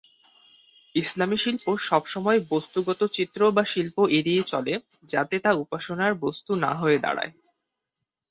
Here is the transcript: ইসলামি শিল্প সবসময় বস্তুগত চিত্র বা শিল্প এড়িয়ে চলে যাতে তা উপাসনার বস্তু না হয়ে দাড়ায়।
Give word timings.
ইসলামি 0.95 1.37
শিল্প 1.37 1.65
সবসময় 1.81 2.39
বস্তুগত 2.51 3.01
চিত্র 3.13 3.39
বা 3.51 3.63
শিল্প 3.65 3.97
এড়িয়ে 4.17 4.43
চলে 4.43 4.73
যাতে 5.09 5.35
তা 5.39 5.51
উপাসনার 5.63 6.13
বস্তু 6.23 6.51
না 6.63 6.71
হয়ে 6.75 6.97
দাড়ায়। 6.99 7.31